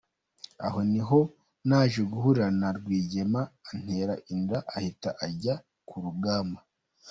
Aho 0.65 0.79
ni 0.91 1.01
ho 1.07 1.19
naje 1.67 2.01
guhurira 2.11 2.47
na 2.59 2.69
Rwigema 2.77 3.41
antera 3.69 4.13
inda 4.33 4.57
ahita 4.75 5.09
ajya 5.25 5.53
ku 5.87 5.95
rugamba.” 6.05 6.59